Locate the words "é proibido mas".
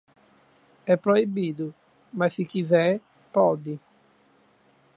0.83-2.33